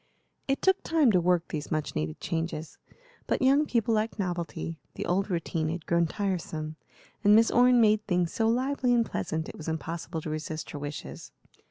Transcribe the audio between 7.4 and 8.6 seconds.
Orne made things so